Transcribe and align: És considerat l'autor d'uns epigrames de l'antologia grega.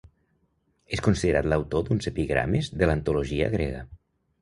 És 0.97 1.03
considerat 1.09 1.51
l'autor 1.53 1.85
d'uns 1.91 2.09
epigrames 2.13 2.73
de 2.83 2.91
l'antologia 2.91 3.55
grega. 3.61 3.89